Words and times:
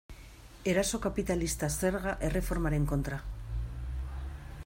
Eraso 0.71 0.97
kapitalista 1.05 1.69
zerga 1.83 2.15
erreformaren 2.29 2.89
kontra. 2.95 3.23